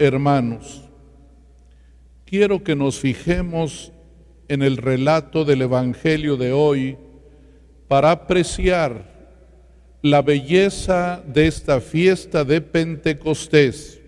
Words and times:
hermanos, 0.00 0.82
quiero 2.24 2.64
que 2.64 2.74
nos 2.74 2.98
fijemos 2.98 3.92
en 4.48 4.62
el 4.62 4.78
relato 4.78 5.44
del 5.44 5.62
Evangelio 5.62 6.36
de 6.38 6.52
hoy 6.52 6.96
para 7.86 8.10
apreciar 8.10 9.10
la 10.00 10.22
belleza 10.22 11.22
de 11.26 11.46
esta 11.46 11.82
fiesta 11.82 12.44
de 12.44 12.62
Pentecostés. 12.62 14.00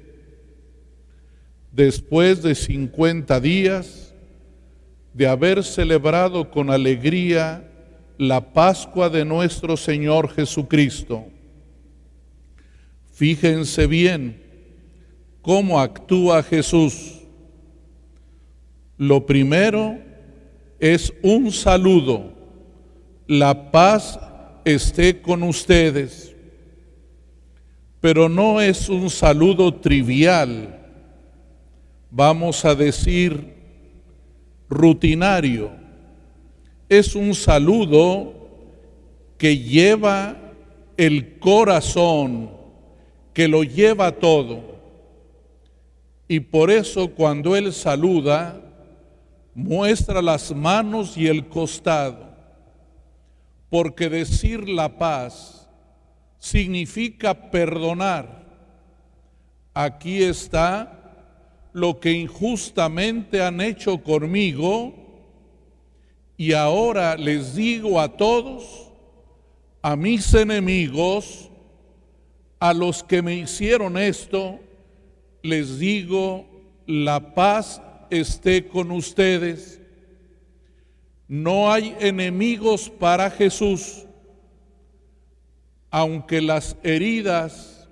Después 1.71 2.43
de 2.43 2.55
50 2.55 3.39
días 3.41 4.15
de 5.13 5.27
haber 5.27 5.63
celebrado 5.63 6.51
con 6.51 6.71
alegría 6.71 7.69
la 8.17 8.53
Pascua 8.53 9.11
de 9.11 9.27
nuestro 9.27 9.77
Señor 9.77 10.31
Jesucristo. 10.31 11.27
Fíjense 13.13 13.87
bien 13.87 14.52
cómo 15.43 15.79
actúa 15.81 16.43
Jesús. 16.43 17.21
Lo 18.97 19.27
primero 19.27 19.99
es 20.79 21.13
un 21.23 21.51
saludo. 21.53 22.33
La 23.27 23.71
paz 23.71 24.19
esté 24.65 25.21
con 25.21 25.43
ustedes. 25.43 26.35
Pero 28.01 28.29
no 28.29 28.61
es 28.61 28.89
un 28.89 29.09
saludo 29.11 29.75
trivial, 29.75 30.81
vamos 32.11 32.65
a 32.65 32.75
decir 32.75 33.55
rutinario. 34.69 35.71
Es 36.89 37.15
un 37.15 37.33
saludo 37.35 38.35
que 39.39 39.57
lleva 39.57 40.37
el 40.97 41.39
corazón, 41.39 42.51
que 43.33 43.47
lo 43.47 43.63
lleva 43.63 44.11
todo. 44.11 44.82
Y 46.33 46.41
por 46.41 46.71
eso 46.71 47.11
cuando 47.11 47.55
Él 47.57 47.75
saluda, 47.75 48.59
muestra 49.55 50.23
las 50.23 50.51
manos 50.57 51.15
y 51.19 51.27
el 51.27 51.47
costado 51.47 52.35
porque 53.69 54.09
decir 54.09 54.67
la 54.67 54.97
paz 54.97 55.69
significa 56.39 57.51
perdonar. 57.51 58.47
Aquí 59.75 60.23
está 60.23 61.69
lo 61.75 62.01
que 62.01 62.13
injustamente 62.13 63.43
han 63.43 63.61
hecho 63.61 64.03
conmigo 64.03 64.95
y 66.39 66.55
ahora 66.55 67.15
les 67.15 67.57
digo 67.57 68.01
a 68.01 68.09
todos, 68.09 68.91
a 69.83 69.97
mis 69.97 70.33
enemigos, 70.33 71.51
a 72.59 72.73
los 72.73 73.03
que 73.03 73.21
me 73.21 73.35
hicieron 73.35 73.99
esto, 73.99 74.59
les 75.43 75.79
digo, 75.79 76.47
la 76.87 77.35
paz 77.35 77.81
esté 78.11 78.67
con 78.67 78.91
ustedes. 78.91 79.81
No 81.29 81.73
hay 81.73 81.97
enemigos 82.01 82.91
para 82.91 83.31
Jesús, 83.31 84.05
aunque 85.91 86.41
las 86.41 86.77
heridas, 86.83 87.89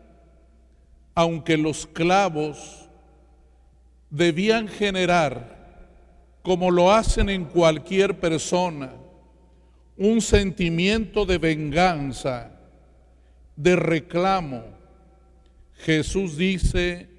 aunque 1.14 1.56
los 1.56 1.86
clavos 1.86 2.88
debían 4.10 4.68
generar, 4.68 5.58
como 6.42 6.70
lo 6.70 6.92
hacen 6.92 7.28
en 7.28 7.44
cualquier 7.44 8.18
persona, 8.18 8.92
un 9.96 10.22
sentimiento 10.22 11.26
de 11.26 11.36
venganza, 11.36 12.52
de 13.54 13.76
reclamo. 13.76 14.64
Jesús 15.74 16.38
dice, 16.38 17.09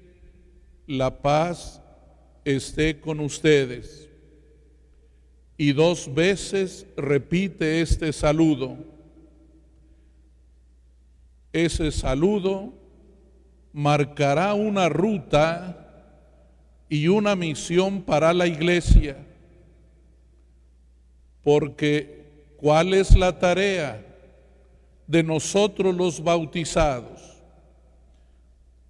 la 0.86 1.22
paz 1.22 1.80
esté 2.44 3.00
con 3.00 3.20
ustedes 3.20 4.08
y 5.56 5.72
dos 5.72 6.12
veces 6.12 6.86
repite 6.96 7.80
este 7.80 8.12
saludo. 8.12 8.76
Ese 11.52 11.92
saludo 11.92 12.72
marcará 13.72 14.54
una 14.54 14.88
ruta 14.88 15.78
y 16.88 17.08
una 17.08 17.36
misión 17.36 18.02
para 18.02 18.32
la 18.32 18.46
iglesia. 18.46 19.16
Porque 21.42 22.54
¿cuál 22.56 22.94
es 22.94 23.16
la 23.16 23.38
tarea 23.38 24.04
de 25.06 25.22
nosotros 25.22 25.94
los 25.94 26.22
bautizados? 26.22 27.31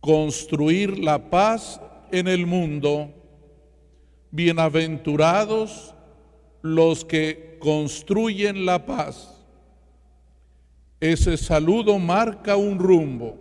Construir 0.02 0.98
la 0.98 1.30
paz 1.30 1.80
en 2.10 2.26
el 2.26 2.44
mundo. 2.44 3.14
Bienaventurados 4.32 5.94
los 6.60 7.04
que 7.04 7.56
construyen 7.60 8.66
la 8.66 8.84
paz. 8.84 9.46
Ese 10.98 11.36
saludo 11.36 12.00
marca 12.00 12.56
un 12.56 12.80
rumbo. 12.80 13.38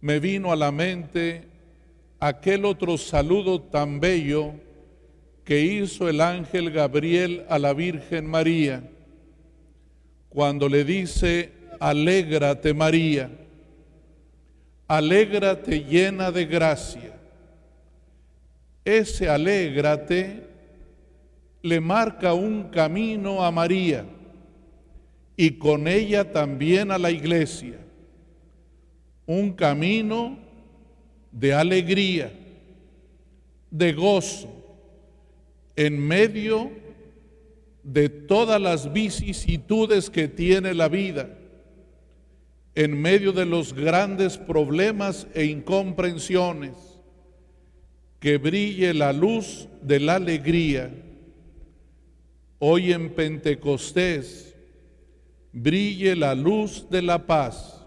Me 0.00 0.20
vino 0.20 0.52
a 0.52 0.56
la 0.56 0.72
mente 0.72 1.46
aquel 2.18 2.64
otro 2.64 2.96
saludo 2.96 3.60
tan 3.60 4.00
bello 4.00 4.54
que 5.44 5.60
hizo 5.60 6.08
el 6.08 6.22
ángel 6.22 6.70
Gabriel 6.70 7.44
a 7.50 7.58
la 7.58 7.74
Virgen 7.74 8.24
María, 8.24 8.90
cuando 10.30 10.66
le 10.70 10.82
dice, 10.82 11.52
alégrate 11.78 12.72
María, 12.72 13.30
alégrate 14.86 15.84
llena 15.84 16.30
de 16.30 16.44
gracia. 16.44 17.12
Ese 18.84 19.28
alégrate 19.28 20.46
le 21.62 21.80
marca 21.80 22.34
un 22.34 22.64
camino 22.64 23.44
a 23.44 23.50
María 23.50 24.04
y 25.36 25.50
con 25.52 25.88
ella 25.88 26.32
también 26.32 26.90
a 26.90 26.98
la 26.98 27.10
iglesia. 27.10 27.78
Un 29.26 29.52
camino 29.52 30.38
de 31.32 31.52
alegría, 31.52 32.32
de 33.70 33.92
gozo, 33.92 34.48
en 35.74 35.98
medio 35.98 36.70
de 37.82 38.08
todas 38.08 38.60
las 38.60 38.92
vicisitudes 38.92 40.08
que 40.08 40.28
tiene 40.28 40.72
la 40.74 40.88
vida, 40.88 41.28
en 42.76 43.00
medio 43.00 43.32
de 43.32 43.44
los 43.44 43.72
grandes 43.72 44.38
problemas 44.38 45.26
e 45.34 45.46
incomprensiones, 45.46 46.74
que 48.20 48.38
brille 48.38 48.94
la 48.94 49.12
luz 49.12 49.66
de 49.82 49.98
la 49.98 50.14
alegría 50.14 50.92
hoy 52.58 52.92
en 52.92 53.10
Pentecostés 53.10 54.54
brille 55.56 56.14
la 56.14 56.34
luz 56.34 56.86
de 56.90 57.00
la 57.00 57.26
paz. 57.26 57.82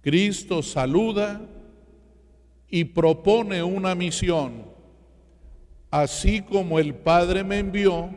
Cristo 0.00 0.62
saluda 0.62 1.42
y 2.70 2.84
propone 2.84 3.62
una 3.62 3.94
misión. 3.94 4.64
Así 5.90 6.40
como 6.40 6.78
el 6.78 6.94
Padre 6.94 7.44
me 7.44 7.58
envió, 7.58 8.10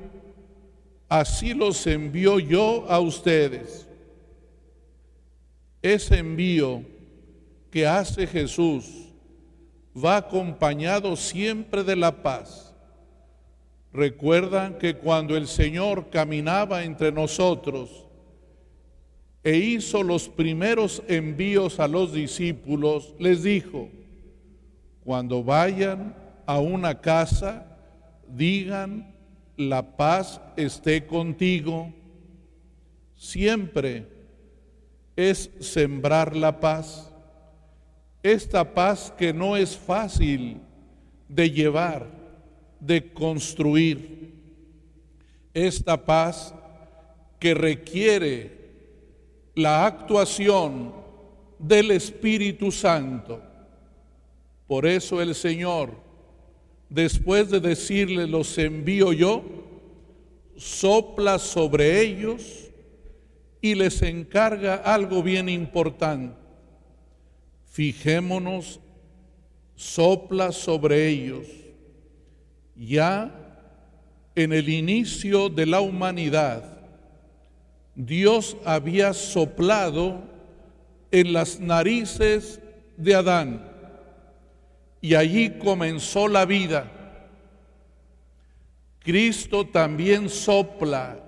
así 1.10 1.54
los 1.54 1.86
envío 1.88 2.40
yo 2.40 2.86
a 2.90 3.00
ustedes. 3.00 3.89
Ese 5.82 6.18
envío 6.18 6.84
que 7.72 7.88
hace 7.88 8.28
Jesús 8.28 8.86
va 9.96 10.18
acompañado 10.18 11.16
siempre 11.16 11.84
de 11.84 11.96
la 11.96 12.24
paz 12.24 12.70
Recuerdan 13.92 14.78
que 14.78 14.96
cuando 14.96 15.36
el 15.36 15.48
Señor 15.48 16.10
caminaba 16.10 16.84
entre 16.84 17.12
nosotros 17.12 18.06
e 19.44 19.58
hizo 19.58 20.04
los 20.04 20.30
primeros 20.30 21.02
envíos 21.08 21.80
a 21.80 21.88
los 21.88 22.14
discípulos, 22.14 23.16
les 23.18 23.42
dijo, 23.42 23.90
cuando 25.04 25.44
vayan 25.44 26.16
a 26.46 26.60
una 26.60 27.02
casa, 27.02 27.66
digan, 28.28 29.16
la 29.58 29.98
paz 29.98 30.40
esté 30.56 31.08
contigo. 31.08 31.92
Siempre 33.16 34.06
es 35.20 35.50
sembrar 35.60 36.34
la 36.34 36.62
paz. 36.62 37.12
Esta 38.24 38.74
paz 38.74 39.14
que 39.18 39.34
no 39.34 39.58
es 39.58 39.76
fácil 39.76 40.62
de 41.28 41.52
llevar 41.52 42.08
de 42.80 43.12
construir 43.12 44.34
esta 45.54 46.06
paz 46.06 46.56
que 47.38 47.54
requiere 47.54 48.60
la 49.56 49.86
actuación 49.86 50.94
del 51.58 51.92
Espíritu 51.92 52.72
Santo. 52.72 53.42
Por 54.68 54.86
eso 54.86 55.22
el 55.22 55.36
Señor, 55.36 55.92
después 56.88 57.50
de 57.50 57.60
decirle, 57.60 58.26
los 58.26 58.58
envío 58.58 59.12
yo, 59.12 59.44
sopla 60.56 61.40
sobre 61.40 62.00
ellos 62.00 62.69
y 63.62 63.76
les 63.76 64.02
encarga 64.02 64.76
algo 64.76 65.22
bien 65.22 65.50
importante. 65.50 66.36
Fijémonos 67.66 68.80
sopla 69.76 70.52
sobre 70.52 71.08
ellos. 71.08 71.48
Ya 72.76 73.32
en 74.36 74.54
el 74.54 74.70
inicio 74.70 75.50
de 75.50 75.66
la 75.66 75.82
humanidad, 75.82 76.78
Dios 77.96 78.56
había 78.66 79.14
soplado 79.14 80.22
en 81.12 81.34
las 81.34 81.60
narices 81.60 82.62
de 82.96 83.16
Adán 83.16 83.70
y 85.02 85.16
allí 85.16 85.50
comenzó 85.60 86.28
la 86.28 86.46
vida. 86.46 86.92
Cristo 89.00 89.66
también 89.66 90.30
sopla 90.30 91.20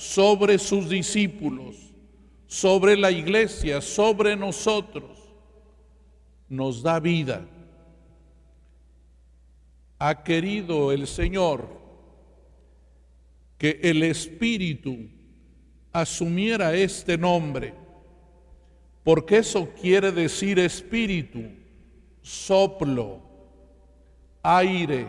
sobre 0.00 0.58
sus 0.58 0.88
discípulos, 0.88 1.76
sobre 2.46 2.96
la 2.96 3.10
iglesia, 3.10 3.82
sobre 3.82 4.34
nosotros. 4.34 5.10
Nos 6.48 6.82
da 6.82 6.98
vida. 6.98 7.46
Ha 9.98 10.22
querido 10.22 10.90
el 10.90 11.06
Señor 11.06 11.68
que 13.58 13.78
el 13.82 14.02
Espíritu 14.02 14.96
asumiera 15.92 16.74
este 16.74 17.18
nombre, 17.18 17.74
porque 19.04 19.36
eso 19.36 19.68
quiere 19.78 20.10
decir 20.12 20.58
espíritu, 20.60 21.42
soplo, 22.22 23.20
aire, 24.42 25.06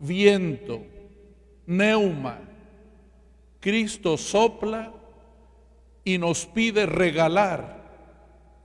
viento, 0.00 0.82
neuma. 1.64 2.53
Cristo 3.64 4.18
sopla 4.18 4.92
y 6.04 6.18
nos 6.18 6.44
pide 6.44 6.84
regalar 6.84 7.82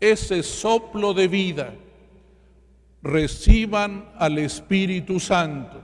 ese 0.02 0.44
soplo 0.44 1.14
de 1.14 1.30
vida. 1.30 1.74
Reciban 3.02 4.10
al 4.18 4.40
Espíritu 4.40 5.22
Santo. 5.22 5.82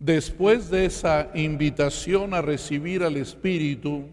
Después 0.00 0.68
de 0.68 0.86
esa 0.86 1.30
invitación 1.36 2.34
a 2.34 2.42
recibir 2.42 3.04
al 3.04 3.16
Espíritu, 3.18 4.08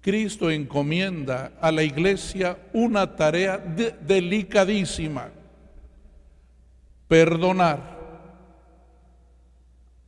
Cristo 0.00 0.48
encomienda 0.48 1.54
a 1.60 1.72
la 1.72 1.82
iglesia 1.82 2.56
una 2.72 3.16
tarea 3.16 3.58
delicadísima, 3.58 5.32
perdonar. 7.08 7.99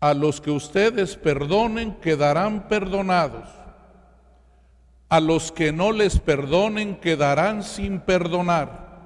A 0.02 0.14
los 0.14 0.40
que 0.40 0.50
ustedes 0.50 1.14
perdonen 1.14 1.94
quedarán 2.00 2.66
perdonados. 2.66 3.48
A 5.08 5.20
los 5.20 5.52
que 5.52 5.70
no 5.70 5.92
les 5.92 6.18
perdonen 6.18 6.96
quedarán 6.96 7.62
sin 7.62 8.00
perdonar. 8.00 8.98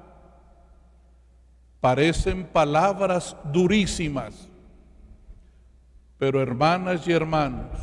Parecen 1.79 2.47
palabras 2.47 3.37
durísimas, 3.53 4.49
pero 6.17 6.41
hermanas 6.41 7.07
y 7.07 7.11
hermanos, 7.11 7.77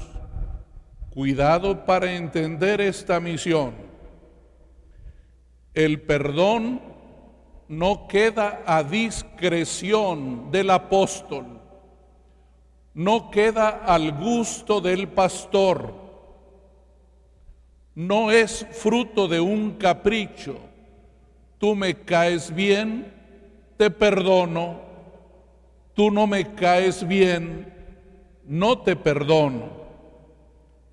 cuidado 1.11 1.85
para 1.85 2.13
entender 2.17 2.81
esta 2.81 3.21
misión. 3.21 3.75
El 5.73 6.03
perdón 6.03 6.83
no 7.69 8.09
queda 8.09 8.65
a 8.67 8.83
discreción 8.83 10.51
del 10.51 10.71
apóstol, 10.71 11.61
no 12.95 13.31
queda 13.31 13.69
al 13.85 14.13
gusto 14.13 14.81
del 14.81 15.09
pastor, 15.09 15.93
no 17.95 18.31
es 18.31 18.67
fruto 18.73 19.29
de 19.29 19.41
un 19.41 19.73
capricho. 19.73 20.59
Tú 21.59 21.75
me 21.75 21.95
caes 21.95 22.55
bien, 22.55 23.13
te 23.77 23.91
perdono, 23.91 24.81
tú 25.95 26.11
no 26.11 26.27
me 26.27 26.55
caes 26.55 27.07
bien, 27.07 27.73
no 28.45 28.79
te 28.79 28.97
perdono. 28.97 29.85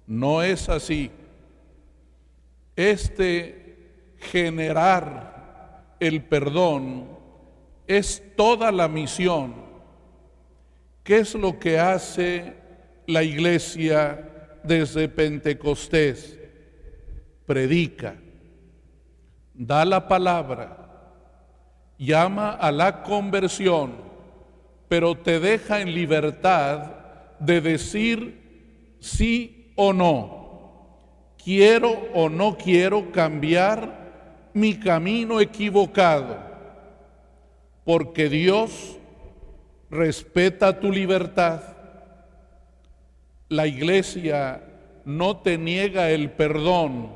No 0.08 0.42
es 0.44 0.68
así. 0.70 1.12
Este 2.76 4.16
generar 4.18 5.96
el 6.00 6.24
perdón 6.24 7.08
es 7.88 8.22
toda 8.36 8.72
la 8.72 8.88
misión. 8.88 9.61
¿Qué 11.04 11.18
es 11.20 11.34
lo 11.34 11.58
que 11.58 11.80
hace 11.80 12.54
la 13.08 13.24
iglesia 13.24 14.60
desde 14.64 15.10
Pentecostés? 15.10 16.38
Predica, 17.46 18.16
da 19.54 19.84
la 19.84 20.08
palabra, 20.08 20.78
llama 21.98 22.52
a 22.52 22.72
la 22.72 23.02
conversión, 23.02 23.96
pero 24.88 25.16
te 25.16 25.40
deja 25.40 25.82
en 25.82 25.94
libertad 25.94 26.92
de 27.40 27.62
decir 27.62 28.98
sí 29.00 29.74
o 29.76 29.94
no. 29.94 31.34
Quiero 31.44 31.90
o 32.14 32.30
no 32.30 32.56
quiero 32.58 33.12
cambiar 33.12 34.52
mi 34.54 34.76
camino 34.76 35.42
equivocado, 35.42 36.38
porque 37.84 38.30
Dios 38.30 39.00
respeta 39.92 40.80
tu 40.80 40.92
libertad. 40.92 41.62
La 43.50 43.68
iglesia 43.68 44.64
no 45.04 45.38
te 45.38 45.58
niega 45.58 46.10
el 46.10 46.32
perdón 46.32 47.12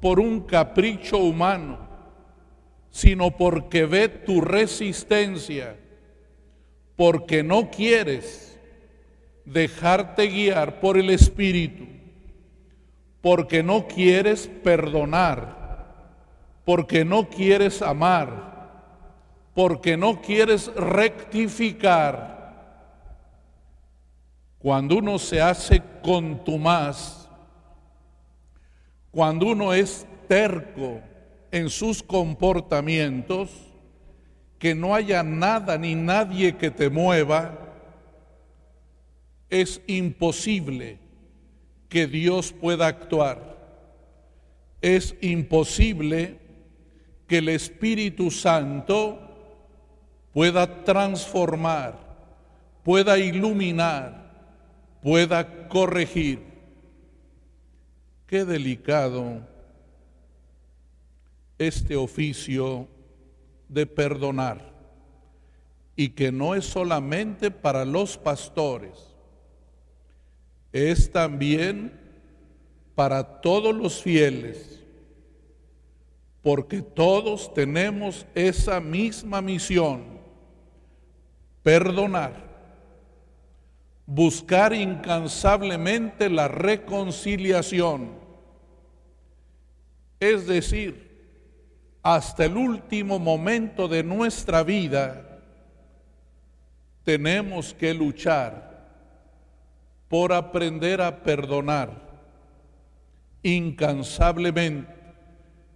por 0.00 0.18
un 0.18 0.40
capricho 0.40 1.18
humano, 1.18 1.78
sino 2.90 3.30
porque 3.36 3.86
ve 3.86 4.08
tu 4.08 4.40
resistencia, 4.40 5.76
porque 6.96 7.44
no 7.44 7.70
quieres 7.70 8.58
dejarte 9.44 10.26
guiar 10.26 10.80
por 10.80 10.98
el 10.98 11.10
Espíritu, 11.10 11.86
porque 13.20 13.62
no 13.62 13.86
quieres 13.86 14.48
perdonar, 14.64 15.56
porque 16.64 17.04
no 17.04 17.28
quieres 17.28 17.82
amar, 17.82 18.57
porque 19.58 19.96
no 19.96 20.22
quieres 20.22 20.72
rectificar. 20.76 22.22
Cuando 24.56 24.98
uno 24.98 25.18
se 25.18 25.40
hace 25.40 25.82
contumaz, 26.00 27.28
cuando 29.10 29.46
uno 29.46 29.74
es 29.74 30.06
terco 30.28 31.00
en 31.50 31.70
sus 31.70 32.04
comportamientos, 32.04 33.50
que 34.60 34.76
no 34.76 34.94
haya 34.94 35.24
nada 35.24 35.76
ni 35.76 35.96
nadie 35.96 36.56
que 36.56 36.70
te 36.70 36.88
mueva, 36.88 37.58
es 39.50 39.82
imposible 39.88 41.00
que 41.88 42.06
Dios 42.06 42.52
pueda 42.52 42.86
actuar. 42.86 43.58
Es 44.80 45.16
imposible 45.20 46.38
que 47.26 47.38
el 47.38 47.48
Espíritu 47.48 48.30
Santo 48.30 49.24
pueda 50.38 50.84
transformar, 50.84 51.98
pueda 52.84 53.18
iluminar, 53.18 54.30
pueda 55.02 55.66
corregir. 55.66 56.38
Qué 58.24 58.44
delicado 58.44 59.40
este 61.58 61.96
oficio 61.96 62.86
de 63.68 63.84
perdonar 63.84 64.72
y 65.96 66.10
que 66.10 66.30
no 66.30 66.54
es 66.54 66.66
solamente 66.66 67.50
para 67.50 67.84
los 67.84 68.16
pastores, 68.16 68.92
es 70.72 71.10
también 71.10 71.92
para 72.94 73.40
todos 73.40 73.74
los 73.74 74.00
fieles, 74.00 74.84
porque 76.42 76.80
todos 76.80 77.52
tenemos 77.52 78.24
esa 78.36 78.78
misma 78.78 79.42
misión, 79.42 80.17
perdonar, 81.62 82.32
buscar 84.06 84.72
incansablemente 84.72 86.30
la 86.30 86.48
reconciliación, 86.48 88.12
es 90.20 90.46
decir, 90.46 91.08
hasta 92.02 92.46
el 92.46 92.56
último 92.56 93.18
momento 93.18 93.86
de 93.86 94.02
nuestra 94.02 94.62
vida, 94.62 95.40
tenemos 97.04 97.74
que 97.74 97.92
luchar 97.94 98.68
por 100.08 100.32
aprender 100.32 101.02
a 101.02 101.22
perdonar 101.22 101.90
incansablemente, 103.42 104.94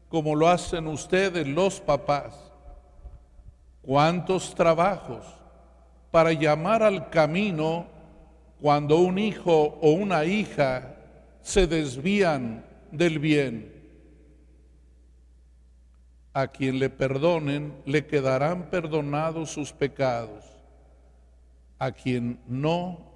como 0.08 0.34
lo 0.34 0.48
hacen 0.48 0.86
ustedes 0.86 1.46
los 1.46 1.80
papás. 1.80 2.50
¿Cuántos 3.82 4.54
trabajos 4.54 5.41
para 6.12 6.34
llamar 6.34 6.82
al 6.82 7.08
camino 7.08 7.86
cuando 8.60 8.98
un 8.98 9.18
hijo 9.18 9.78
o 9.80 9.92
una 9.92 10.26
hija 10.26 10.94
se 11.40 11.66
desvían 11.66 12.64
del 12.92 13.18
bien? 13.18 13.72
A 16.34 16.48
quien 16.48 16.78
le 16.78 16.90
perdonen, 16.90 17.72
le 17.86 18.06
quedarán 18.06 18.68
perdonados 18.68 19.50
sus 19.50 19.72
pecados. 19.72 20.44
A 21.78 21.92
quien 21.92 22.38
no, 22.46 23.10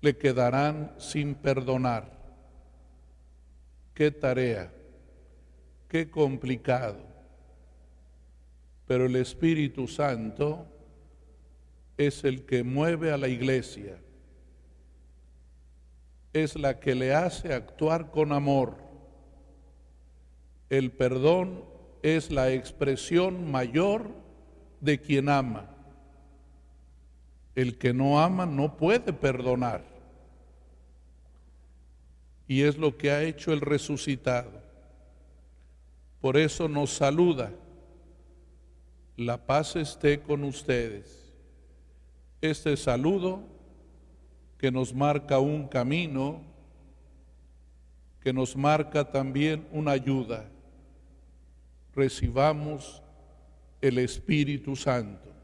le 0.00 0.16
quedarán 0.16 0.92
sin 0.96 1.34
perdonar. 1.34 2.10
Qué 3.92 4.10
tarea, 4.10 4.72
qué 5.86 6.10
complicado. 6.10 6.98
Pero 8.86 9.04
el 9.04 9.16
Espíritu 9.16 9.86
Santo 9.86 10.66
es 11.98 12.22
el 12.22 12.46
que 12.46 12.62
mueve 12.62 13.12
a 13.12 13.18
la 13.18 13.26
iglesia, 13.28 13.98
es 16.32 16.54
la 16.56 16.78
que 16.78 16.94
le 16.94 17.12
hace 17.12 17.52
actuar 17.52 18.12
con 18.12 18.32
amor. 18.32 18.76
El 20.70 20.92
perdón 20.92 21.64
es 22.02 22.30
la 22.30 22.52
expresión 22.52 23.50
mayor 23.50 24.10
de 24.80 25.00
quien 25.00 25.28
ama. 25.28 25.74
El 27.56 27.76
que 27.78 27.92
no 27.92 28.20
ama 28.20 28.46
no 28.46 28.76
puede 28.76 29.12
perdonar. 29.12 29.82
Y 32.46 32.62
es 32.62 32.78
lo 32.78 32.96
que 32.96 33.10
ha 33.10 33.24
hecho 33.24 33.52
el 33.52 33.60
resucitado. 33.60 34.62
Por 36.20 36.36
eso 36.36 36.68
nos 36.68 36.90
saluda. 36.90 37.50
La 39.16 39.46
paz 39.46 39.74
esté 39.74 40.20
con 40.20 40.44
ustedes. 40.44 41.27
Este 42.40 42.76
saludo 42.76 43.42
que 44.58 44.70
nos 44.70 44.94
marca 44.94 45.40
un 45.40 45.66
camino, 45.66 46.40
que 48.20 48.32
nos 48.32 48.56
marca 48.56 49.10
también 49.10 49.66
una 49.72 49.92
ayuda. 49.92 50.48
Recibamos 51.94 53.02
el 53.80 53.98
Espíritu 53.98 54.76
Santo. 54.76 55.37